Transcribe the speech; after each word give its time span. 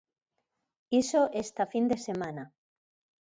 Iso 1.01 1.21
esta 1.43 1.63
fin 1.73 1.85
de 1.91 1.97
semana. 2.07 2.43